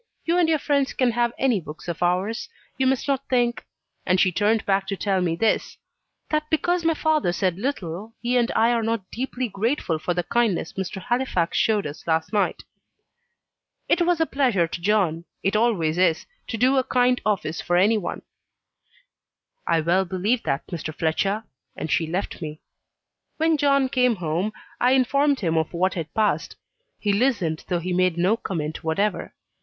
You 0.25 0.35
and 0.39 0.49
your 0.49 0.57
friend 0.57 0.91
can 0.97 1.11
have 1.11 1.31
any 1.37 1.61
books 1.61 1.87
of 1.87 2.01
ours. 2.01 2.49
You 2.75 2.87
must 2.87 3.07
not 3.07 3.29
think" 3.29 3.63
and 4.03 4.19
she 4.19 4.31
turned 4.31 4.65
back 4.65 4.87
to 4.87 4.95
tell 4.97 5.21
me 5.21 5.35
this 5.35 5.77
"that 6.31 6.49
because 6.49 6.83
my 6.83 6.95
father 6.95 7.31
said 7.31 7.59
little 7.59 8.15
he 8.19 8.35
and 8.35 8.49
I 8.55 8.71
are 8.71 8.81
not 8.81 9.11
deeply 9.11 9.47
grateful 9.47 9.99
for 9.99 10.15
the 10.15 10.23
kindness 10.23 10.73
Mr. 10.73 10.99
Halifax 10.99 11.55
showed 11.59 11.85
us 11.85 12.07
last 12.07 12.33
night." 12.33 12.63
"It 13.87 14.01
was 14.01 14.19
a 14.19 14.25
pleasure 14.25 14.67
to 14.69 14.81
John 14.81 15.23
it 15.43 15.55
always 15.55 15.99
is 15.99 16.25
to 16.47 16.57
do 16.57 16.77
a 16.77 16.83
kind 16.83 17.21
office 17.23 17.61
for 17.61 17.77
any 17.77 17.99
one." 17.99 18.23
"I 19.67 19.81
well 19.81 20.03
believe 20.05 20.41
that, 20.41 20.65
Mr. 20.65 20.95
Fletcher." 20.95 21.43
And 21.75 21.91
she 21.91 22.07
left 22.07 22.41
me. 22.41 22.59
When 23.37 23.55
John 23.55 23.87
came 23.87 24.15
home 24.15 24.51
I 24.79 24.93
informed 24.93 25.41
him 25.41 25.55
of 25.59 25.73
what 25.75 25.93
had 25.93 26.11
passed. 26.15 26.55
He 26.99 27.13
listened, 27.13 27.65
though 27.67 27.77
he 27.77 27.93
made 27.93 28.17
no 28.17 28.35
comment 28.35 28.83
whatever. 28.83 29.35